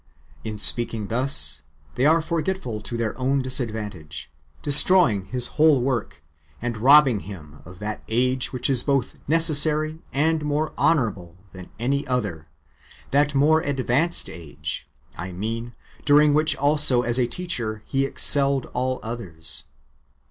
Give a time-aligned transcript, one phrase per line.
[0.43, 1.61] [In speaking thus],
[1.93, 4.31] they are forgetful to their own disadvantage,
[4.63, 6.23] destroying His whole work,
[6.59, 11.69] and robbing Him of that age which is both more necessary and more honourable than
[11.77, 12.47] any other;
[13.11, 18.99] that more advanced age, I mean, during which also as a teacher He excelled all
[19.03, 19.65] others.